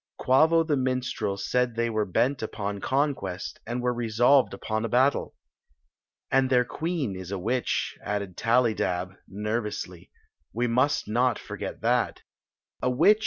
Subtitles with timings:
[0.17, 5.35] "Quavo the minstrel said they were bent upon conquest, and were resolved upon a battle."
[6.31, 10.09] "And their queen is a witch," added Tally dab, nervously.
[10.53, 12.23] "We must not forget that.""
[12.81, 13.19] A witch